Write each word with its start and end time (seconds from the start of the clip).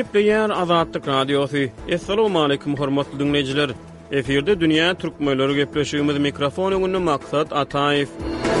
Ýep 0.00 0.12
diýär 0.16 0.48
Azadlyk 0.54 1.04
radiosy. 1.10 1.64
Assalamu 1.96 2.38
alaykum 2.42 2.72
hormatly 2.78 3.18
dinleýijiler. 3.20 3.74
Eferde 4.22 4.54
dünýä 4.62 4.88
türkmenleri 5.02 5.56
gepleşýümiz 5.60 6.18
mikrofonyny 6.28 6.98
maksat 7.10 7.52
Ataýew. 7.64 8.59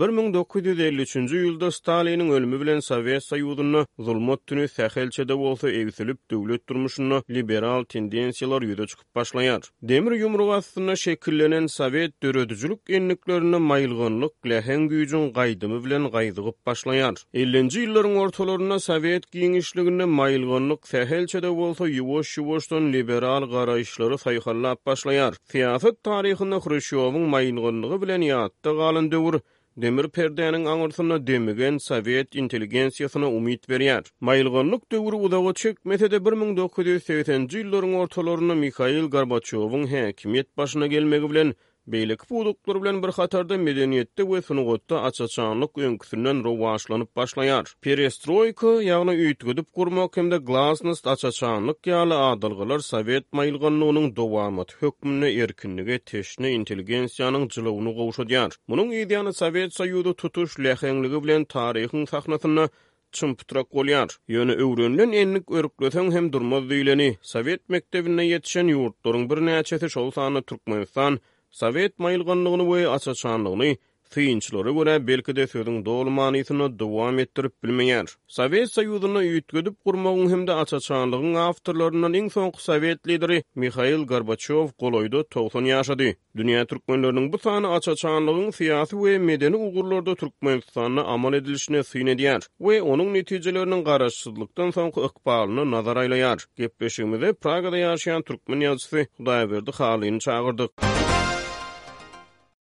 1953-nji 0.00 1.38
ýylda 1.44 1.68
Stalinin 1.76 2.30
ölümi 2.32 2.60
bilen 2.60 2.80
Sowet 2.80 3.24
Soýuzyny 3.24 3.82
zulmat 4.06 4.40
tüni 4.46 4.64
sähelçede 4.68 5.34
bolsa 5.38 5.70
ewsilip 5.70 6.18
döwlet 6.30 6.62
durmuşyny 6.68 7.18
liberal 7.36 7.84
tendensiýalar 7.94 8.64
ýüze 8.68 8.86
çykyp 8.92 9.16
başlaýar. 9.18 9.68
Demir 9.82 10.12
ýumruk 10.20 10.54
astyna 10.56 10.96
şekillenen 10.96 11.66
Sowet 11.66 12.14
döredijilik 12.22 12.80
enliklerini 13.00 13.58
maýylgynlyk 13.66 14.32
lehen 14.54 14.88
güýjüň 14.92 15.28
gaýdymy 15.36 15.84
bilen 15.84 16.08
gaýdygyp 16.16 16.56
başlaýar. 16.66 17.14
50-nji 17.44 17.84
ýyllaryň 17.84 18.16
ortalaryna 18.24 18.78
Sowet 18.86 19.28
giňişligini 19.36 20.06
maýylgynlyk 20.20 20.80
sähelçede 20.94 21.50
bolsa 21.60 21.84
ýuwaş-ýuwaşdan 21.98 22.88
liberal 22.96 23.42
garaýşlary 23.52 24.16
saýhallap 24.26 24.78
başlaýar. 24.86 25.34
Siýasat 25.52 26.00
taryhyny 26.10 26.58
Hruşýowyň 26.68 27.24
maýylgynlygy 27.36 28.00
bilen 28.06 28.20
ýatda 28.32 28.76
galan 28.82 29.12
döwür 29.12 29.40
Demir 29.82 30.06
perdeýanyň 30.14 30.64
aňyrsyna 30.70 31.16
demigen 31.26 31.76
Sowet 31.82 32.34
inteligensiýasyna 32.42 33.28
umyt 33.34 33.68
berýär. 33.72 34.08
Maýylgynlyk 34.28 34.82
döwrü 34.94 35.20
uzagy 35.28 35.52
çekmese 35.62 36.10
de 36.10 36.18
1980-nji 36.30 37.60
ýyllaryň 37.62 37.94
ortalaryna 38.00 38.56
Mikhail 38.64 39.06
Gorbaçowyň 39.14 39.84
häkimiýet 39.94 40.50
başyna 40.62 40.90
gelmegi 40.96 41.30
bilen 41.34 41.54
Beylik 41.86 42.22
buluklar 42.30 42.76
bilen 42.82 42.98
bir 43.02 43.08
hatarda 43.18 43.56
medeniyette 43.58 44.22
we 44.22 44.42
sunugotda 44.42 45.00
açaçanlyk 45.02 45.78
öňküsinden 45.78 46.42
rowaşlanyp 46.46 47.08
başlaýar. 47.16 47.64
Perestroika 47.80 48.66
ýagny 48.86 49.14
üýtgüdip 49.26 49.64
gurmak 49.74 50.16
hemde 50.20 50.38
glasnost 50.50 51.06
açaçanlyk 51.12 51.80
ýaly 51.94 52.18
adalgylar 52.26 52.84
sowet 52.88 53.24
maýylgynlygynyň 53.32 54.10
dowamy 54.16 54.64
hökmüne 54.82 55.30
erkinlige 55.46 55.98
teşne 56.10 56.52
inteligensiýanyň 56.58 57.48
jylygyny 57.56 57.96
gowşadýar. 58.00 58.58
Munyň 58.68 58.92
ideýany 59.00 59.32
sowet 59.40 59.72
soýudy 59.80 60.14
tutuş 60.24 60.58
lehengligi 60.66 61.22
bilen 61.26 61.48
taryhyň 61.56 62.04
sahnasyna 62.12 62.68
çympytrak 63.12 63.72
bolýar. 63.80 64.18
Ýöne 64.28 64.54
öwrenilen 64.68 65.16
enlik 65.24 65.50
örüklesen 65.62 66.12
hem 66.18 66.32
durmaz 66.32 66.68
diýleni. 66.74 67.10
Sowet 67.34 67.66
mektebine 67.68 68.28
ýetişen 68.34 68.74
ýurtlaryň 68.76 69.28
bir 69.32 69.44
näçesi 69.50 69.90
şol 69.96 70.10
sany 70.20 70.42
Türkmenistan, 70.42 71.22
Sovet 71.58 71.98
maýylgynlygyny 72.02 72.64
we 72.70 72.82
açaçanlygyny 72.88 73.76
Tiýinçlere 74.10 74.70
görä 74.76 74.94
belki 75.06 75.32
de 75.38 75.44
söýdüň 75.46 75.84
dolmanysyny 75.86 76.64
dowam 76.78 77.18
etdirip 77.22 77.52
bilmeýär. 77.64 78.06
Sowet 78.36 78.72
Soýuzyny 78.74 79.20
ýetgedip 79.28 79.74
gurmagyň 79.86 80.30
hemde 80.32 80.54
açaçanlygyň 80.64 81.36
awtorlarynyň 81.42 82.16
iň 82.20 82.30
soňky 82.34 82.62
Sowet 82.64 83.06
lideri 83.06 83.38
Mikhail 83.64 84.02
Gorbachev 84.10 84.72
goloýda 84.82 85.22
90 85.36 85.70
ýaşady. 85.70 86.08
Dünýä 86.42 86.64
türkmenleriniň 86.72 87.30
bu 87.32 87.38
sany 87.44 87.68
açaçanlygyň 87.78 88.48
syýasy 88.58 88.98
we 89.04 89.14
medeni 89.30 89.56
ugurlarda 89.68 90.14
türkmenistanyna 90.24 91.02
amal 91.14 91.34
edilişine 91.38 91.82
syn 91.92 92.06
edýär 92.16 92.40
we 92.58 92.82
onuň 92.82 93.12
netijeleriniň 93.20 93.84
garaşsyzlykdan 93.92 94.74
soňky 94.80 95.06
ykbalyny 95.12 95.70
nazar 95.76 96.02
aýlaýar. 96.04 96.38
Gepleşigimizde 96.64 97.32
Pragada 97.32 97.76
ýaşaýan 97.86 98.26
türkmen 98.32 98.66
ýazgysy 98.66 99.06
Hudaýberdi 99.18 99.72
Halyny 99.78 100.24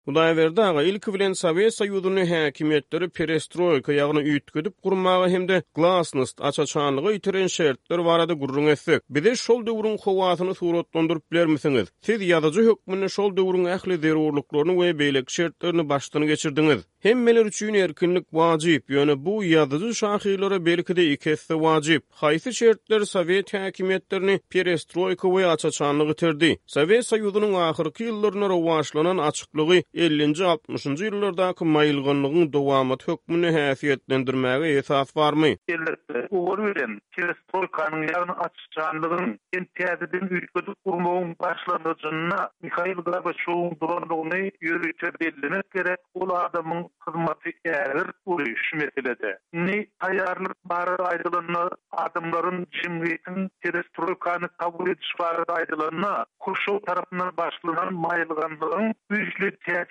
Hudaýa 0.08 0.36
berdi 0.36 0.60
aga 0.64 0.82
ilk 0.88 1.06
bilen 1.14 1.32
Sowet 1.36 1.74
Soýuzyny 1.78 2.22
häkimetleri 2.30 3.08
perestroýka 3.16 3.92
ýagny 3.92 4.22
ýetgidip 4.30 4.72
gurmagy 4.82 5.26
hemde 5.34 5.56
glasnost 5.76 6.40
açaçanlygy 6.48 7.18
ýitiren 7.18 7.50
şertler 7.56 8.00
barada 8.06 8.32
gurrun 8.32 8.70
essek. 8.72 9.02
Bide 9.10 9.34
şol 9.36 9.60
döwrüň 9.66 9.98
howasyny 10.06 10.54
suratlandyryp 10.56 11.28
bilermisiňiz? 11.32 11.86
Siz 12.08 12.20
ýazyjy 12.24 12.64
hökmüni 12.70 13.08
şol 13.18 13.36
döwrüň 13.36 13.68
ähli 13.74 13.98
zerurlyklaryny 14.06 14.74
we 14.80 14.88
beýlek 15.02 15.28
şertlerini 15.30 15.88
başdan 15.88 16.22
geçirdiňiz. 16.22 16.80
Hemmeler 17.04 17.46
üçin 17.46 17.74
erkinlik 17.74 18.26
wajyp, 18.30 18.88
ýöne 18.90 19.14
bu 19.26 19.36
ýazyjy 19.44 19.92
şahylara 19.94 20.64
belkide 20.66 21.04
ikesi 21.12 21.52
wajyp. 21.64 22.02
Haýsy 22.22 22.52
şertler 22.54 23.04
Sowet 23.04 23.52
häkimetlerini 23.52 24.40
perestroýka 24.56 25.28
we 25.36 25.46
açaçanlygy 25.46 26.12
ýitirdi? 26.16 26.50
Sowet 26.66 27.04
Soýuzynyň 27.12 27.54
ahyrky 27.70 28.04
ýyllaryna 28.08 28.48
rowaşlanan 28.56 29.18
açyklygy 29.18 29.84
50-60-njy 29.98 31.08
ýyllarda 31.10 31.46
kymaýylgynlygyň 31.58 32.44
dowamy 32.54 32.96
tökmüni 33.02 33.48
häsiýetlendirmäge 33.56 34.68
esas 34.78 35.10
barmy? 35.16 35.52
Elbetde, 35.66 36.28
Mikhail 42.62 42.98
Gorbachow'un 43.08 43.70
dolanlygyny 43.80 44.42
ýürütip 44.62 45.14
bellemek 45.20 45.66
gerek. 45.72 46.00
hyzmaty 47.08 47.50
Ni 49.52 49.78
taýýarlyk 50.02 50.54
bary 50.70 50.96
aýdylanyny 51.10 51.62
adamlaryň 51.92 52.64
jemgyýetiň 52.78 53.36
kabul 54.58 54.86
etmek 54.94 55.18
bary 55.18 55.42
aýdylanyny 55.58 56.12
Kurşow 56.38 56.78
tarapyndan 56.86 57.30
başlanan 57.38 57.88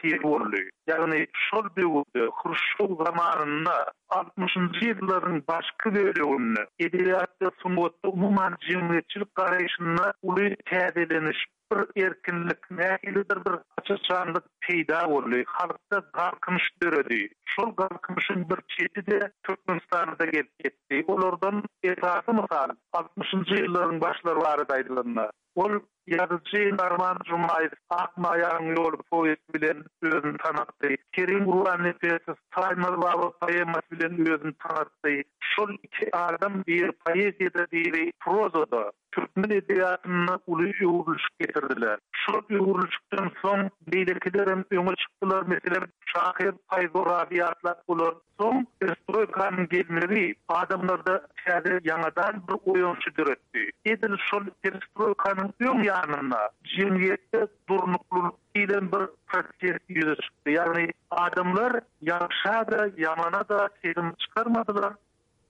täsir 0.01 0.17
bolýar. 0.23 0.65
Ýagny 0.89 1.21
şol 1.49 1.65
döwürde 1.77 2.25
Hruşşow 2.41 2.95
zamanynda 3.05 3.77
60-njy 4.15 4.89
ýyllaryň 4.91 5.39
başky 5.47 5.89
döwrüni 5.95 6.63
edebiýatda 6.85 7.51
sunmakda 7.61 8.09
umumyň 8.11 8.55
jemgyýetçilik 8.69 9.31
garaýşyna 9.41 10.11
uly 10.23 10.51
täzeleniş 10.71 11.45
bir 11.71 11.81
erkinlik 12.07 12.61
nähilidir 12.71 13.41
bir 13.45 13.55
açıçanlık 13.77 14.43
peyda 14.61 15.07
olu, 15.09 15.41
halkta 15.45 15.99
garkınış 16.13 16.63
dörödü. 16.83 17.27
Şol 17.45 17.75
garkınışın 17.75 18.49
bir 18.49 18.57
çeti 18.77 19.11
de 19.11 19.31
Türkmenistan'a 19.43 20.19
da 20.19 20.25
gelip 20.25 20.59
getti. 20.63 21.03
Olordan 21.07 21.63
esası 21.83 22.33
mı 22.33 22.45
60. 22.93 23.27
yılların 23.59 24.01
başları 24.01 24.37
var 24.39 24.59
edaydılarına. 24.65 25.29
Ol 25.57 25.71
yazıcı 26.07 26.77
Narman 26.77 27.17
Jumayr, 27.29 27.71
akmayan 27.89 28.59
yol 28.61 28.75
yolu 28.77 28.97
poet 29.11 29.53
bilen 29.55 29.83
özün 30.01 30.37
tanıttı. 30.37 30.87
Kerim 31.11 31.45
Ruhan 31.45 31.83
Nefesi, 31.83 32.31
Saymaz 32.55 32.91
Vava 32.97 33.31
Payemaz 33.39 33.81
bilen 33.91 34.11
özün 34.19 34.51
tanıttı. 34.51 35.09
Şol 35.39 35.69
iki 35.83 36.15
adam 36.17 36.53
bir 36.67 36.91
payet 36.91 37.41
yada 37.41 37.65
diri 37.71 38.13
prozoda. 38.19 38.91
Türkmen 39.11 39.49
ediyatını 39.49 40.39
ulu 40.47 40.67
yuhuruluş 40.81 41.23
getirdiler. 41.39 41.99
Şol 42.11 42.41
yuhuruluştan 42.49 43.31
son, 43.41 43.69
beylekilerin 43.91 44.65
yunga 44.71 44.95
çıktılar, 44.95 45.43
mesela 45.47 45.79
şahir 46.13 46.51
paydo 46.67 47.05
rabiatlar 47.05 47.75
bulur. 47.87 48.15
Son 48.39 48.67
estroykan 48.81 49.67
gelmeri 49.69 50.35
adamlarda 50.47 51.27
şahir 51.45 51.85
yanadan 51.85 52.43
bir 52.47 52.71
oyuncu 52.71 53.15
dürüttü. 53.17 53.69
Edil 53.85 54.17
şol 54.29 54.41
estroykanın 54.63 55.53
ön 55.59 55.83
yanına 55.83 56.49
cimriyette 56.63 57.47
durnuklul 57.69 58.29
ilen 58.55 58.91
bir 58.91 59.01
protest 59.27 59.79
yüzü 59.89 60.15
Yani 60.47 60.87
adamlar 61.11 61.79
yaşa 62.01 62.67
da 62.71 62.89
yamana 62.97 63.49
da 63.49 63.69
selim 63.81 64.13
çıkarmadılar. 64.13 64.93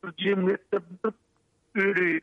Bir 0.03 0.11
cimriyette 0.23 0.77
bir 1.03 1.13
ölü 1.81 2.19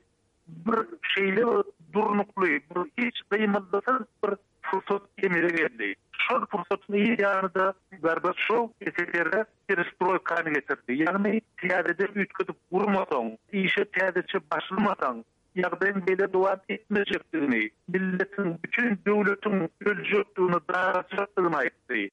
bir 0.49 0.79
şeyle 1.15 1.45
durnuklu 1.93 2.47
bir 2.47 2.63
hiç 2.99 3.21
kıymetlisiz 3.31 4.01
bir 4.25 4.31
fırsat 4.71 5.03
emire 5.23 5.49
geldi. 5.49 5.95
Şol 6.19 6.41
fırsatın 6.47 6.95
iyi 6.95 7.17
yanı 7.21 7.55
da 7.55 7.75
berbat 8.03 8.37
şol 8.37 8.69
eserlere 8.81 9.45
perestroy 9.67 10.19
kanı 10.25 10.51
getirdi. 10.53 11.05
Yani 11.07 11.41
tiyadede 11.61 12.03
ütkütüp 12.15 12.57
kurmadan, 12.73 13.39
işe 13.53 13.85
tiyadeçe 13.85 14.39
başlamadan, 14.55 15.25
yardım 15.55 16.07
bile 16.07 16.33
dua 16.33 16.57
etmeyecektirini, 16.69 17.71
milletin, 17.89 18.57
bütün 18.65 18.85
devletin 19.07 19.69
ölçüktüğünü 19.87 20.59
daha 20.73 21.05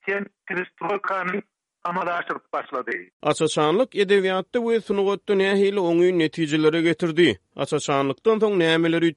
Sen 0.10 0.26
perestroy 0.46 1.02
kanı 1.02 1.42
başladı. 2.54 2.92
onu 5.78 6.20
neticilere 6.20 6.82
getirdi. 6.82 7.40
Asaçanlıktan 7.56 8.40
son 8.40 8.60
nehmeleri 8.60 9.14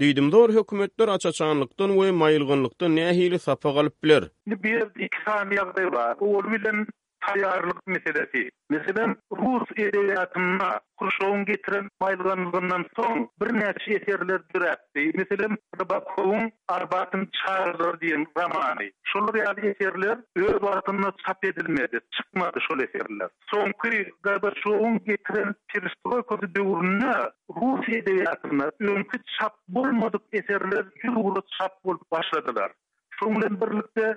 Düýdüm 0.00 0.26
dogry 0.32 0.54
hökümetler 0.56 1.08
açaçanlykdan 1.14 1.92
we 2.00 2.06
maýylgynlykdan 2.20 2.94
nähili 2.98 3.38
sapa 3.46 3.70
galyp 3.80 3.96
biler. 4.04 4.28
Bir 4.66 4.86
iki 5.08 5.24
sany 5.26 5.54
ýagdaý 5.60 5.92
bar. 5.98 6.22
Ol 6.30 6.44
bilen 6.54 6.86
tayarlık 7.26 7.86
meselesi. 7.86 8.50
Mesela 8.70 9.16
Rus 9.32 9.68
edebiyatına 9.76 10.80
kurşoğun 10.96 11.44
getiren 11.44 11.88
baylanlığından 12.00 12.84
son 12.96 13.30
bir 13.42 13.54
neçe 13.54 13.90
eserler 14.04 14.40
düretti. 14.54 15.12
Mesela 15.18 15.56
Rabakov'un 15.80 16.52
Arbat'ın 16.68 17.28
Çağrı'dır 17.32 18.00
diyen 18.00 18.26
romanı. 18.38 18.90
Şol 19.04 19.34
real 19.34 19.58
eserler 19.58 20.18
öz 20.36 20.62
vatında 20.62 21.12
çap 21.26 21.44
edilmedi. 21.44 22.00
Çıkmadı 22.16 22.58
şol 22.68 22.78
eserler. 22.78 23.28
Son 23.46 23.72
kri 23.78 24.12
Gorbaçov'un 24.24 24.98
getiren 24.98 25.54
Perestroikos'u 25.74 26.54
devrününe 26.54 27.14
Rus 27.50 27.88
edebiyatına 27.88 28.70
önkü 28.80 29.18
çap 29.38 29.54
bulmadık 29.68 30.22
eserler 30.32 30.84
bir 31.04 31.08
uğru 31.16 31.42
çap 31.58 31.84
bulup 31.84 32.10
başladılar. 32.10 32.72
Şunlen 33.10 33.60
birlikte 33.60 34.14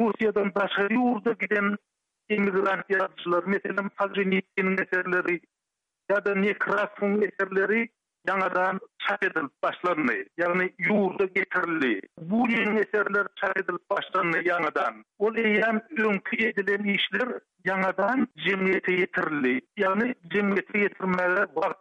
Rusiyadan 0.00 0.54
başarı 0.54 0.98
uğurda 1.00 1.32
giden 1.32 1.76
immigrant 2.28 2.84
yazıcılar, 2.90 3.44
mesela 3.46 3.88
Pazrinik'in 3.96 4.72
eserleri 4.78 5.40
ya 6.10 6.24
da 6.24 6.34
Nekrasun 6.34 7.22
eserleri 7.22 7.88
yanadan 8.28 8.80
çap 8.98 9.22
edilip 9.24 9.50
başlanmay. 9.62 10.24
Yani 10.38 10.70
yurda 10.78 11.24
getirli. 11.24 12.00
Bu 12.20 12.48
eserler 12.48 13.26
çap 13.40 13.56
edilip 13.56 13.90
başlanmay 13.90 14.42
yanadan. 14.44 15.04
O 15.18 15.34
leyen 15.34 15.80
önkü 15.98 16.44
edilen 16.46 16.84
işler 16.84 17.28
yanadan 17.64 18.28
cemiyete 18.36 18.94
var 21.56 21.72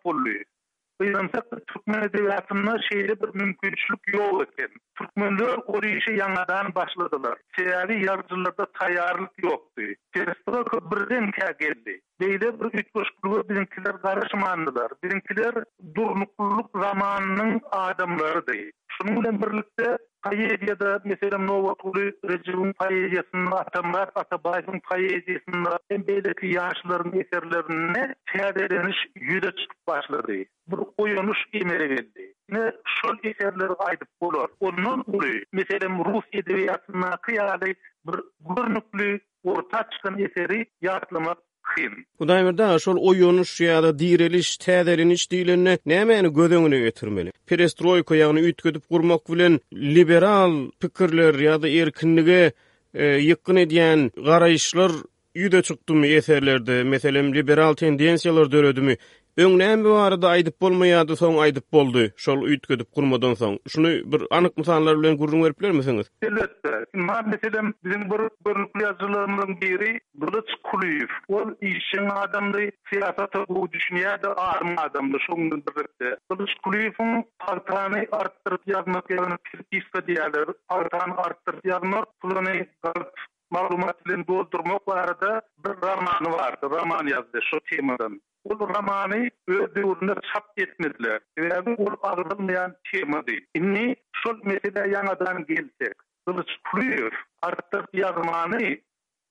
Қайрансат, 1.01 1.53
туркмэн 1.71 2.03
әдеви 2.07 2.27
асымна 2.33 2.73
шеили 2.87 3.15
бір 3.21 3.31
мүмкүншлік 3.41 4.09
йоу 4.15 4.41
өтен. 4.43 4.75
Туркмэнлі 5.01 5.45
өр 5.53 5.63
ғору 5.69 5.89
үші 6.01 6.13
яңадан 6.19 6.69
башлыдалар. 6.77 7.41
Сияли, 7.57 7.97
ярзылада 8.11 8.67
tayyarlik 8.81 9.45
yoxdi. 9.49 9.89
Сияли, 10.17 10.59
өр 10.59 12.05
Deyle 12.21 12.59
bir 12.59 12.65
üç 12.65 12.91
koşkuluğa 12.91 13.49
bizimkiler 13.49 13.97
karışmandılar. 14.01 14.91
Bizimkiler 15.03 15.53
durnukluluk 15.95 16.69
zamanının 16.81 17.61
adamları 17.71 18.47
değil. 18.47 18.71
Şununla 18.87 19.31
birlikte 19.41 19.97
Paeziyada, 20.21 21.01
mesela 21.03 21.37
Novatoli 21.37 22.13
Recep'in 22.25 22.73
paeziyasının 22.73 23.51
atamlar, 23.51 24.09
Atabay'ın 24.15 24.79
paeziyasının 24.89 25.67
en 25.89 26.07
belirli 26.07 26.53
yaşların 26.53 27.19
eserlerine 27.21 28.15
seyredeniş 28.35 28.97
yüze 29.15 29.49
çıkıp 29.51 29.87
başladı. 29.87 30.33
Bu 30.67 30.93
oyunuş 30.97 31.37
emere 31.53 31.87
geldi. 31.87 32.33
Ne 32.49 32.71
şu 32.85 33.27
eserleri 33.29 33.73
aydıp 33.77 34.07
olur. 34.19 34.49
Onun 34.59 35.03
ulu, 35.07 35.25
mesela 35.51 35.89
Rus 36.05 36.25
edebiyatına 36.33 37.11
kıyalı 37.17 37.61
bir 38.07 38.15
gurnuklu 38.39 39.19
orta 39.43 39.87
çıkan 39.91 40.19
eseri 40.19 40.65
yaratlamak 40.81 41.37
kıyın. 41.75 42.05
Udaymerde 42.19 42.65
aşol 42.65 42.97
o 43.01 43.15
yonuş 43.15 43.61
ya 43.61 43.83
da 43.83 43.99
direliş, 43.99 44.57
tederin 44.57 45.09
iç 45.09 45.31
dilini 45.31 45.79
nemeni 45.85 46.33
gödöngüne 46.33 46.79
getirmeli. 46.79 47.31
Perestroika 47.47 48.15
yani 48.15 48.39
ütgödüp 48.39 48.89
kurmak 48.89 49.29
vilen 49.29 49.59
liberal 49.73 50.53
pikirler 50.79 51.39
ya 51.39 51.61
da 51.61 51.69
erkinlige 51.69 52.51
e, 52.93 53.05
yıkkın 53.29 53.55
garaýyşlar 53.57 54.09
garayışlar 54.25 54.91
çykdymy 55.33 56.21
çıktı 56.21 56.83
meselem 56.93 57.35
liberal 57.35 57.73
tendensiyalar 57.73 58.51
dörödü 58.51 58.81
Öňnäm 59.41 59.81
bu 59.83 59.91
arada 59.97 60.27
aýdyp 60.29 60.53
bolmaýardy, 60.61 61.15
soň 61.19 61.35
aýdyp 61.43 61.63
boldy. 61.75 62.01
Şol 62.23 62.41
üýt 62.49 62.67
gurmadan 62.95 63.31
soň. 63.39 63.53
Şunu 63.75 63.89
bir 64.13 64.21
anyk 64.39 64.57
mysallar 64.61 64.97
bilen 64.99 65.15
gurrun 65.21 65.41
berip 65.43 65.61
bilermisiňiz? 65.63 66.09
Elbetde. 66.21 66.73
Mäň 67.07 67.29
meselem 67.33 67.71
bizim 67.83 68.01
bir 68.11 68.21
görnükli 68.45 69.55
biri 69.63 69.99
Gulyç 70.21 70.49
Kulyýew. 70.67 71.11
Ol 71.37 71.49
işin 71.61 72.09
adamdy, 72.17 72.67
siýasata 72.91 73.41
bu 73.49 73.65
düşünýärdi, 73.75 74.27
arym 74.43 74.73
adamdy 74.83 75.17
şoňdan 75.25 75.63
birde. 75.79 76.13
Gulyç 76.29 76.53
Kulyýewiň 76.67 77.23
partany 77.47 78.05
artdyryp 78.21 78.61
ýazmak 78.75 79.09
ýa-da 79.17 79.37
kritika 79.51 80.05
diýerler, 80.11 80.53
partany 80.75 81.15
artdyryp 81.25 81.65
ýazmak, 81.73 82.05
pulany 82.21 82.67
doldurmak 84.29 84.87
barada 84.93 85.33
bir 85.65 85.73
romany 85.87 86.35
bardy, 86.37 86.65
roman 86.77 87.07
ýazdy 87.15 87.41
şu 87.49 87.59
temadan. 87.73 88.19
Bu 88.45 88.69
ramani 88.69 89.31
ödürünü 89.47 90.13
çap 90.33 90.51
etmediler. 90.57 91.19
Yani 91.37 91.77
bu 91.77 91.87
ağırlanmayan 92.01 92.75
tema 92.93 93.17
diýip. 93.19 93.45
Inni, 93.55 93.95
şol 94.15 94.39
mesele 94.43 94.89
yanadan 94.93 95.45
gelsek. 95.45 95.95
Kılıç 96.27 96.49
kuruyor. 96.71 97.11
Artık 97.41 97.85
yazmanı 97.93 98.59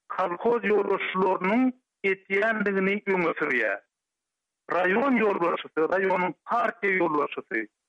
kalkoz 0.08 0.64
yoruluşlarının 0.64 1.82
etiyenliğini 2.04 3.02
öňe 3.06 3.80
Rayon 4.72 5.16
yoruluşu, 5.16 5.68
rayonun 5.78 6.34
parke 6.44 6.88
yoruluşu. 6.88 7.42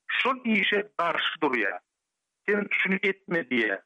Şu 0.08 0.30
işe 0.46 0.90
karşı 0.98 1.42
duruyor. 1.44 1.80
Sen 2.50 2.68
şunu 2.72 2.96
etme 3.04 3.50
diye. 3.50 3.82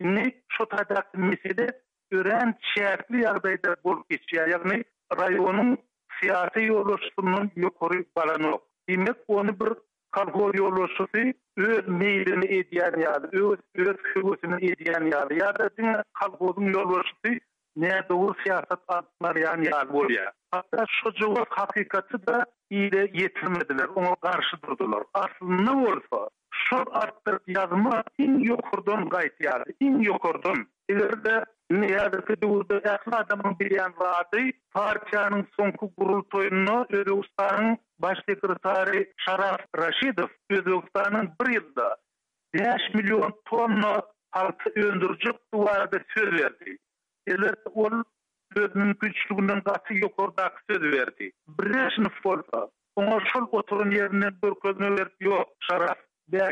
Şimdi 0.00 0.42
şu 0.48 0.66
tadak 0.68 1.14
mesele 1.14 1.66
ören 2.12 2.54
çerpli 2.74 3.20
yardayda 3.22 3.76
bol 3.84 4.02
geçiyor. 4.10 4.48
Ýagny 4.48 4.84
rayonun 5.20 5.78
siyasi 6.20 6.60
yolusunun 6.64 7.50
yukarı 7.56 8.04
balanok. 8.16 8.62
Demek 8.88 9.16
onu 9.28 9.48
bir 9.60 9.72
kalkor 10.10 10.54
yolusunu 10.54 11.32
öz 11.56 11.88
meydini 11.88 12.44
ediyen 12.46 12.94
yadı, 13.00 13.28
öz 13.32 13.58
öz 13.74 13.96
kürgüsünü 13.96 14.56
ediyen 14.72 15.10
yadı, 15.12 15.34
ya 15.34 15.58
da 15.58 15.70
dine 15.78 15.96
kalkorun 16.12 16.72
yolusunu 16.72 17.36
ne 17.76 18.02
doğu 18.08 18.34
siyasat 18.44 18.80
atmarayan 18.88 19.62
yadı 19.62 19.92
oluyor. 19.92 20.26
Hatta 20.50 20.84
şu 20.88 21.34
hakikati 21.50 22.26
da 22.26 22.44
iyile 22.70 22.98
yetirmediler, 23.00 23.86
ona 23.94 24.14
karşı 24.14 24.56
durdular. 24.62 25.04
Aslında 25.14 25.62
ne 25.72 25.86
olsa, 25.88 26.28
şu 26.54 26.76
arttır 26.92 27.38
yazma 27.46 28.02
in 28.18 28.38
yukurdan 28.38 29.08
gayet 29.08 29.40
yadı, 29.40 29.64
in 29.80 29.98
yukurdan. 30.00 30.66
İleride 30.88 31.44
Niyadaki 31.70 32.34
duurda 32.42 32.74
yakla 32.84 33.16
adamın 33.18 33.58
bir 33.58 33.70
yan 33.70 33.92
vaadi, 33.98 34.52
parçanın 34.72 35.46
sonku 35.60 35.92
gurultoyunu 35.98 36.86
Özü 36.90 37.12
Ustanın 37.12 37.78
baş 37.98 38.18
sekretari 38.28 39.12
Şaraf 39.16 39.58
Raşidov 39.78 40.28
Özü 40.50 40.74
Ustanın 40.74 41.30
bir 41.40 41.52
yılda 41.52 41.96
5 42.54 42.64
milyon 42.94 43.34
tonla 43.44 44.02
altı 44.32 44.70
öndürcük 44.76 45.34
duvarda 45.54 45.98
söz 46.18 46.32
verdi. 46.32 46.76
Elet 47.26 47.58
ol 47.74 48.02
sözünün 48.56 48.96
güçlüğünden 49.00 49.60
katı 49.60 49.94
yok 49.94 50.22
orda 50.22 50.52
söz 50.70 50.82
verdi. 50.82 51.30
Breşnif 51.48 52.26
olsa, 52.26 52.68
ona 52.96 53.18
şul 53.32 53.46
oturun 53.52 53.90
yerinden 53.90 54.34
bir 54.44 54.54
közünü 54.60 54.90
verdi 54.98 55.14
yok 55.20 55.48
Şaraf. 55.60 55.98
5 56.28 56.42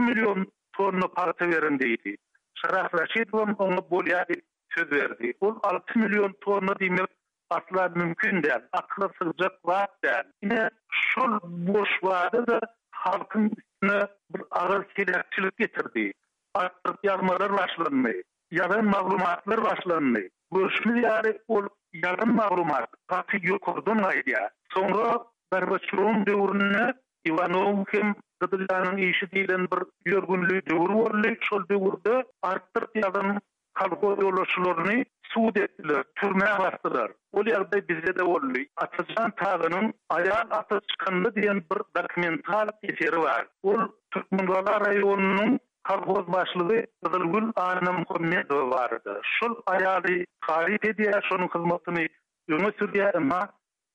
milyon 0.00 0.52
tonna 0.72 1.04
altı 1.16 1.44
öndürcük 1.44 1.60
duvarda 1.64 1.96
söz 2.04 2.23
Şaraf 2.66 2.94
Raşidovam 2.94 3.54
onu 3.58 3.86
bolya 3.90 4.24
bir 4.28 4.42
söz 4.74 4.92
verdi. 4.92 5.32
O 5.40 5.58
6 5.62 5.98
milyon 5.98 6.34
tonu 6.40 6.78
demir 6.80 7.06
asla 7.50 7.88
mümkün 7.88 8.42
der. 8.42 8.62
Akla 8.72 9.08
sığacak 9.18 9.64
var 9.66 9.86
der. 10.04 10.26
Yine 10.42 10.70
şol 10.90 11.38
boş 11.44 11.88
vardı 12.04 12.46
da 12.46 12.60
halkın 12.90 13.50
üstüne 13.58 14.00
bir 14.30 14.42
ağır 14.50 14.86
silahçılık 14.96 15.56
getirdi. 15.58 16.12
Artık 16.54 16.96
yarmalar 17.02 17.52
başlandı. 17.52 18.12
Yarın 18.50 18.84
mağlumatlar 18.84 19.62
başlandı. 19.64 20.20
Görüşlü 20.54 21.00
yani 21.02 21.38
o 21.48 21.62
yarın 21.92 22.34
mağlumat 22.34 22.86
katı 23.06 23.36
yok 23.42 23.68
oldun 23.68 23.98
aydı 23.98 24.48
Sonra 24.74 25.24
Berbaçoğun 25.52 26.26
devrini 26.26 26.92
Ivanov 27.26 27.84
kim 27.84 28.14
Gıdıllarının 28.50 28.96
işi 28.96 29.30
diyilen 29.30 29.66
bir 29.70 30.10
yörgünlüğü 30.12 30.66
dövür 30.66 30.94
varlı, 30.94 31.36
şol 31.40 31.62
dövürde 31.68 32.24
arttır 32.42 32.84
yadın 32.94 33.38
kalko 33.74 34.16
yolaşılarını 34.20 35.04
suud 35.22 35.56
ettiler, 35.56 36.04
türme 36.14 36.46
bastılar. 36.58 37.12
O 37.32 37.42
yerde 37.46 37.88
bize 37.88 38.06
de 38.18 38.22
varlı, 38.22 38.58
Atacan 38.76 39.30
Tağı'nın 39.30 39.94
ayağa 40.08 40.46
atı 40.50 40.80
çıkanlı 40.90 41.34
diyen 41.34 41.62
bir 41.72 42.02
dokumental 42.02 42.68
eseri 42.82 43.18
var. 43.18 43.46
O 43.62 43.74
Türkmenlala 44.10 44.80
rayonunun 44.80 45.60
Kalkoz 45.82 46.32
başlığı 46.32 46.84
Kızılgül 47.04 47.52
Ani 47.56 47.88
Muhammedov 47.90 48.70
vardı. 48.70 49.20
Şol 49.22 49.54
ayağı 49.66 50.02
tarif 50.46 50.84
ediyor, 50.84 51.22
şonun 51.28 51.48
hizmetini 51.48 52.08
yöne 52.48 52.72
sürdüğe 52.78 53.10
ama 53.12 53.48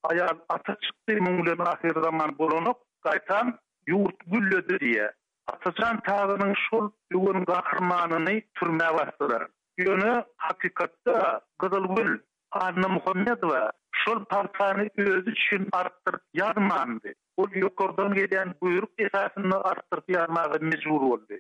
ayağı 0.04 0.30
atı 0.50 0.76
çıktı, 0.82 1.22
mungulun 1.24 1.66
ahir 1.66 2.02
zaman 2.04 2.38
bulunup, 2.40 2.78
gaytan 3.04 3.60
yurt 3.90 4.18
gülledi 4.28 4.80
diye. 4.80 5.12
Atacan 5.48 6.00
tağının 6.00 6.54
şol 6.70 6.90
yuvun 7.12 7.46
kahramanını 7.46 8.42
türme 8.56 8.80
bastılar. 8.98 9.48
Yönü 9.78 10.24
hakikatta 10.38 11.42
Kızıl 11.60 11.96
Gül 11.96 12.20
Anna 12.52 12.88
Muhammed 12.88 13.44
ve 13.54 13.70
şol 13.92 14.26
partlarını 14.26 14.90
özü 14.98 15.32
için 15.32 15.68
arttırıp 15.72 16.22
yarmandı. 16.34 17.10
O 17.38 17.46
yukarıdan 17.54 18.14
gelen 18.14 18.54
buyruk 18.62 18.90
esasını 18.98 19.64
arttırıp 19.64 20.10
yarmağı 20.10 20.58
mecbur 20.62 21.02
oldu. 21.02 21.34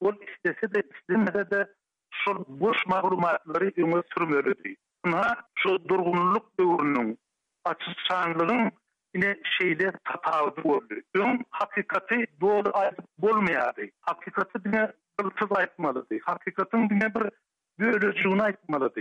O 0.00 0.12
istese 0.12 0.74
de 0.74 0.82
istemese 0.94 1.50
de 1.50 1.74
şol 2.10 2.44
boş 2.48 2.86
mağrumatları 2.86 3.70
yuvun 3.76 4.02
sürmörüdü. 4.14 4.74
Buna 5.04 5.36
şol 5.56 5.88
durgunluk 5.88 6.60
dövrünün 6.60 7.18
açısçanlığın 7.64 8.70
Yine, 9.14 9.36
şeyde 9.60 9.92
tatavdı 10.04 10.60
oldu. 10.68 10.94
Ön 11.14 11.44
hakikati 11.50 12.26
doğru 12.40 12.72
bulmayadı. 13.18 13.82
Hakikati 14.00 14.64
dine 14.64 14.92
ırtız 15.20 15.58
aytmalıdı. 15.58 16.14
Hakikatin 16.24 16.88
dine 16.90 17.14
bir 17.14 17.28
bölücüğünü 17.78 18.42
aytmalıdı. 18.42 19.00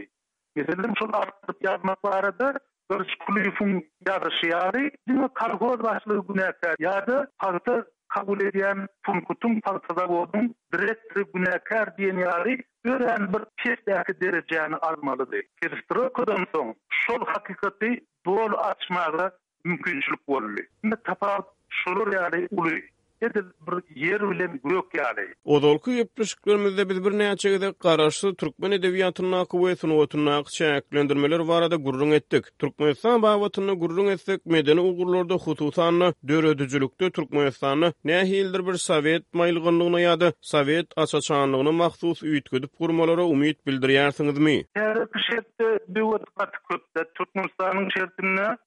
Gezelim 0.56 0.94
şu 1.00 1.08
artık 1.14 1.56
yazmak 1.64 2.06
var 2.06 2.24
adı. 2.24 2.54
Görüş 2.90 3.16
kulüfün 3.26 3.92
yarışı 4.08 4.46
yarı. 4.50 4.92
Dine 5.10 5.28
kargoz 5.34 5.84
başlığı 5.84 6.28
bu 6.28 6.38
nefer 6.38 6.76
yarı. 6.80 7.30
kabul 8.08 8.42
ediyen 8.42 8.88
punkutun 9.04 9.60
partada 9.60 10.08
oldun. 10.08 10.56
Direktri 10.74 11.34
bu 11.34 11.42
nefer 11.42 11.98
diyen 11.98 12.18
yarı. 12.18 12.58
Ören 12.86 13.34
bir 13.34 13.42
kestdeki 13.58 14.22
dereceğini 14.22 14.76
almalıdı. 14.76 15.36
Kirstırı 15.62 16.14
kudun 16.14 16.46
son. 16.56 16.76
Şol 16.90 17.26
hakikati 17.26 18.06
doğru 18.26 18.58
açmalı. 18.58 19.32
Мүмкүн 19.70 20.02
чилу 20.06 20.18
куалу 20.26 20.50
ли? 20.58 20.64
Мэ 20.88 20.96
тапар 21.06 21.42
шолу 21.80 22.04
uly 22.60 22.78
Edil 23.22 23.44
bir 23.68 23.96
yer 23.96 24.30
bilen 24.30 24.60
gök 24.64 24.86
O 25.46 25.62
dolku 25.62 25.92
biz 26.18 26.36
bir 27.06 27.18
neçe 27.18 27.50
gedek 27.50 27.80
karşı 27.80 28.36
Türkmen 28.36 28.72
edebiyatının 28.72 29.32
akıbetini 29.32 29.94
otuna 29.94 30.44
çeklendirmeler 30.44 31.40
varada 31.40 31.76
gurrun 31.76 32.12
ettik. 32.12 32.46
Türkmenistan 32.60 33.22
bavatını 33.22 33.74
gurrun 33.74 34.08
etsek 34.08 34.46
medeni 34.46 34.80
uğurlarda 34.82 35.34
hututanlı 35.34 36.14
döredijilikde 36.28 37.12
türkmenistany 37.12 37.86
nehildir 38.04 38.68
bir 38.68 38.74
Sovet 38.74 39.24
maylgınlığına 39.34 40.02
ýady, 40.02 40.34
Sovet 40.42 40.88
asaçanlığına 40.98 41.72
mahsus 41.72 42.24
üyit 42.24 42.52
gurmalara 42.52 42.78
kurmalara 42.78 43.24
umit 43.24 43.68
bildiriyersiniz 43.68 44.38
mi? 44.40 44.64
Her 44.74 44.98
bir 44.98 46.08
Türkmenistan'ın 47.16 47.90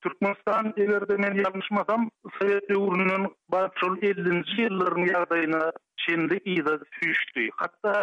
Türkmenistan 0.03 0.75
men 1.21 1.35
yanlışmasam 1.43 2.11
Sovet 2.39 2.71
uğrunun 2.71 3.35
batrol 3.49 3.97
20-nji 4.41 4.67
ýyllaryň 4.67 5.05
ýagdaýyna 5.11 5.59
şimdi 6.05 6.37
ýa-da 6.53 6.75
süýşdi. 6.99 7.43
Hatda 7.63 7.95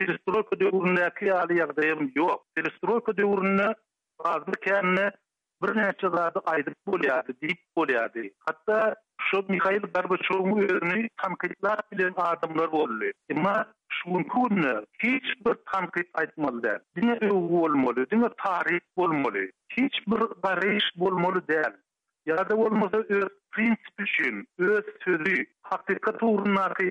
perestroyka 0.00 0.58
döwründäki 0.62 1.28
ýaly 1.30 1.56
ýagdaýym 1.60 2.02
ýok. 2.16 2.42
Perestroyka 2.54 3.14
döwründe 3.16 5.12
bir 5.62 5.72
neçe 5.76 6.08
zadı 6.14 6.40
bolyadı, 6.86 7.32
bolyadı. 7.76 8.22
Hatta 8.46 8.94
şu 9.20 9.44
Mihail 9.48 9.82
bilen 11.92 12.14
adamlar 12.16 12.70
Emma 13.30 13.66
hiç 14.98 15.46
bir 15.46 15.54
tankit 15.72 16.08
aytmalı 16.14 16.62
tarih 18.44 18.80
Hiç 19.70 19.94
bir 20.08 20.20
barış 20.42 20.84
olmalı 21.00 21.42
derdi. 21.48 21.85
ýa-da 22.26 22.56
bolmasa 22.58 22.98
öz 23.16 23.26
prinsipi 23.54 24.02
üçin, 24.04 24.38
öz 24.58 24.84
sözü, 25.04 25.34
hakykat 25.62 26.22
ugrunaky 26.28 26.88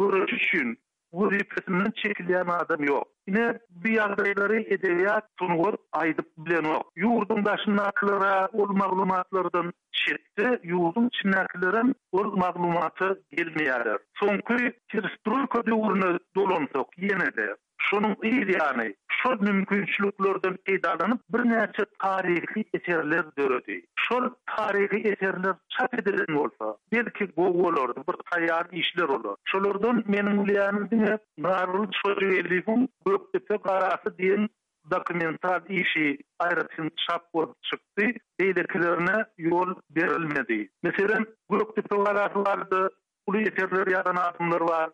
görüş 0.00 0.32
üçin 0.36 0.78
bu 1.16 1.26
ýepesinden 1.34 1.92
çekilýän 2.00 2.50
adam 2.56 2.80
ýok. 2.86 3.04
Ine 3.32 3.44
bir 3.84 3.92
ýagdaýlary 3.98 4.58
edebiýat 4.74 5.28
tunugur 5.42 5.76
aýdyp 6.00 6.26
bilen 6.48 6.66
ýok. 6.70 6.84
Ýurdun 7.04 7.40
daşyna 7.46 7.84
aklara 7.92 8.34
ol 8.64 8.74
maglumatlardan 8.82 9.70
çekdi, 10.00 10.44
ýurdun 10.74 11.08
çynaklaryň 11.20 11.94
ol 12.20 12.28
maglumaty 12.44 13.10
gelmeýär. 13.38 13.94
Soňky 14.20 14.70
Kirstrulko 14.94 15.64
döwrüne 15.70 16.12
dolansak 16.40 17.00
ýene-de 17.04 17.48
şunun 17.80 18.16
ideyanı, 18.22 18.94
şu 19.08 19.28
mümkünçlüklerden 19.28 20.56
peydalanıp 20.64 21.20
bir 21.28 21.38
neçe 21.50 21.84
tarihi 21.98 22.64
eserler 22.74 23.24
dörödü. 23.38 23.80
Şu 23.96 24.36
tarihi 24.56 25.08
eserler 25.08 25.54
çap 25.68 25.94
edilen 25.94 26.34
olsa, 26.36 26.76
belki 26.92 27.36
bu 27.36 27.46
olur, 27.66 27.94
bir 28.08 28.14
tayar 28.30 28.66
işler 28.72 29.08
olur. 29.08 29.36
Şolordan 29.44 30.04
menin 30.08 30.36
uliyanı 30.36 30.90
dine, 30.90 31.18
narul 31.38 31.86
çocuğu 32.04 32.32
elifun, 32.32 32.88
göktepe 33.06 33.58
karası 33.58 34.18
diyen 34.18 34.48
dokumental 34.90 35.60
işi 35.68 36.18
ayrıtın 36.38 36.90
çap 37.08 37.22
olup 37.32 37.62
çıktı, 37.62 38.20
eylekilerine 38.38 39.24
yol 39.38 39.74
verilmedi. 39.96 40.70
Meselen 40.82 41.26
göktepe 41.50 42.04
karası 42.04 42.38
vardı, 42.38 42.90
Ulu 43.26 43.38
yeterler 43.38 43.86
yaran 43.86 44.16
adımlar 44.16 44.60
var, 44.60 44.90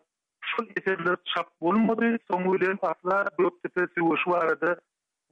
şol 0.55 0.65
eserler 0.77 1.15
çap 1.25 1.47
bolmady. 1.61 2.15
Soň 2.31 2.45
ölen 2.55 2.77
atlar 2.81 3.27
bu 3.39 3.59
tepe 3.63 3.81
suwuş 3.97 4.27
barada 4.27 4.79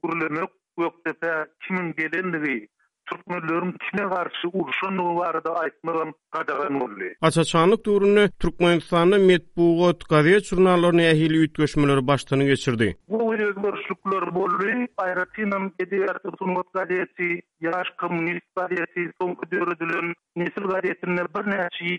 gurulmak, 0.02 0.50
bu 0.78 1.02
tepe 1.04 1.46
kimin 1.66 1.92
gelendigi 1.96 2.68
Türkmenlörüm 3.06 3.72
kime 3.78 4.10
karşı 4.10 4.48
uruşan 4.52 4.98
o 4.98 5.16
varada 5.16 5.56
aytmagam 5.56 6.14
qadagan 6.30 6.80
bolli. 6.80 7.16
Açaçanlık 7.22 7.86
durunu 7.86 8.28
Türkmenistan'ın 8.40 9.20
metbuğot 9.20 10.08
gazet 10.08 10.44
jurnallaryny 10.44 11.04
ähli 11.12 11.38
ütgeşmeler 11.44 12.06
başlanyny 12.06 12.46
geçirdi. 12.46 12.96
Bu 13.08 13.34
özgörçlükler 13.34 14.34
bolli, 14.34 14.88
Ayratinam 14.96 15.70
edebiyatı 15.78 16.30
sunmak 16.38 16.72
gazeti, 16.74 17.28
ýaş 17.62 17.88
komünist 18.02 18.46
gazeti, 18.56 19.02
soňky 19.22 19.44
döredilen 19.54 20.14
nesil 20.36 20.64
gazetinde 20.74 21.22
bir 21.34 21.44
näçe 21.50 21.96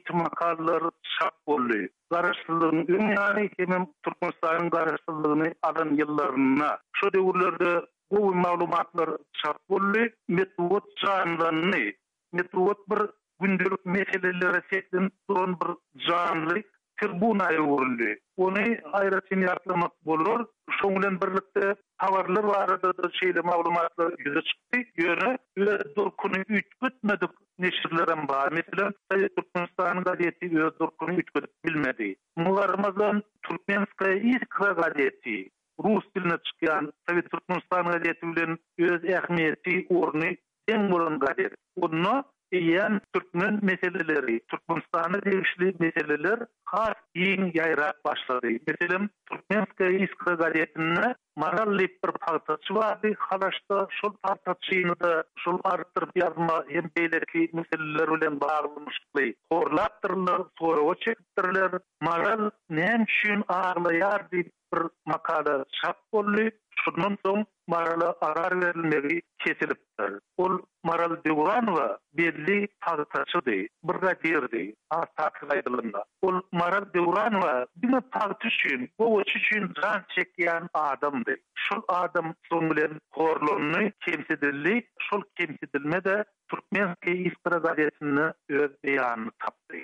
çap 1.19 1.35
bolli. 1.47 1.89
Garaşsyzlygyň 2.11 2.77
öňýany 2.97 3.49
hemem 3.59 3.85
Türkmenistan 4.03 4.69
garaşsyzlygyny 4.69 5.49
alan 5.67 5.89
ýyllaryna. 5.99 6.69
Şu 6.97 7.13
döwürlerde 7.13 7.81
bu 8.13 8.21
ma'lumatlar 8.35 9.09
şart 9.41 9.61
bolly 9.69 10.03
metod 10.27 10.81
janlanyny 11.05 11.91
metod 12.33 12.77
bir 12.89 12.99
gündelik 13.39 13.85
meselelere 13.85 14.61
setin 14.71 15.09
son 15.29 15.55
bir 15.61 15.71
janly 16.07 16.63
tribuna 17.01 17.47
ýurdy 17.61 18.11
ony 18.47 18.67
aýratyn 18.99 19.41
ýatlamak 19.47 19.93
bolar 20.11 20.43
şoň 20.77 20.91
bilen 20.99 21.15
birlikde 21.23 21.73
tawarlar 22.03 22.47
barada 22.51 22.91
da 22.99 23.07
şeýle 23.19 23.41
ma'lumatlar 23.49 24.13
ýüze 24.27 24.41
çykdy 24.51 24.77
ýöne 25.05 25.33
durkuny 25.97 26.39
üýtgetmedik 26.51 27.33
neşirlerim 27.59 28.23
bar. 28.29 28.51
Meselen, 28.51 28.93
Sayı 29.11 29.29
Turkmenistan'ın 29.35 30.03
gazeti 30.03 30.49
öz 30.63 30.79
durkunu 30.79 31.13
üç 31.13 31.29
gözük 31.35 31.65
bilmedi. 31.65 32.15
Mularımızın 32.35 33.23
Turkmenistan'ın 33.41 34.19
ilk 34.19 34.49
rus 35.83 36.03
diline 36.15 36.37
çıkan 36.43 36.93
Sovet 37.09 37.31
Türkmenistan 37.31 37.85
gazeti 37.85 38.23
bilen 38.35 38.57
öz 38.93 39.01
ähmiýeti 39.17 39.73
ýörni 39.95 40.37
hem 40.69 40.91
bolan 40.91 41.19
gazet. 41.19 41.53
Onda 41.75 42.23
ýan 42.53 43.01
türkmen 43.13 43.59
meseleleri, 43.61 44.39
Türkmenistany 44.49 45.15
degişli 45.25 45.73
meseleler 45.79 46.39
has 46.65 46.97
iň 47.15 47.51
ýaýrak 47.57 47.93
başlady. 48.05 48.53
Bilelim, 48.67 49.09
Türkmenistan 49.31 49.93
iskra 50.05 50.33
gazetine 50.35 51.15
maralli 51.35 51.87
bir 52.03 52.11
parça 52.21 52.57
çuwady, 52.67 53.13
halaşda 53.19 53.87
şol 53.89 54.13
parça 54.23 54.55
çyny 54.61 54.91
da 55.03 55.23
şol 55.37 55.59
artyr 55.63 56.03
ýazma 56.21 56.57
hem 56.69 56.85
beýleki 56.97 57.41
meseleler 57.53 58.07
bilen 58.15 58.39
baglanyşly. 58.41 59.33
Orlatdyrlar, 59.49 60.39
toýgoçetdirler, 60.61 61.79
maral 62.01 62.49
näme 62.71 63.05
şün 63.17 63.41
arlaýar 63.41 64.21
diýip 64.31 64.49
bir 64.75 64.83
makada 65.05 65.65
şap 65.81 65.97
bolly 66.13 66.51
şudmundum 66.85 67.45
maralı 67.67 68.17
arar 68.21 68.61
verilmeli 68.61 69.21
kesilipdir 69.39 70.19
Ol 70.37 70.59
maral 70.83 71.17
diwan 71.25 71.91
belli 72.13 72.67
tartışdy 72.85 73.65
bir 73.83 73.93
da 74.01 74.13
derdi 74.23 74.75
a 74.89 75.01
Ol 76.21 76.41
maral 76.51 76.85
diwan 76.93 77.31
we 77.31 77.65
bina 77.75 78.01
tartışyn 78.11 78.89
bu 78.99 79.21
üçün 79.21 79.71
zan 79.81 80.01
çekýän 80.17 80.69
adamdyr 80.73 81.37
şu 81.55 81.83
adam 81.87 82.33
tömlen 82.49 83.01
gorlunny 83.11 83.91
kimsidilli 84.05 84.87
şu 84.99 85.15
şol 85.15 85.23
türkmen 86.49 86.95
ýa-da 87.05 88.33
ýa-da 88.47 89.31
tapdy. 89.43 89.83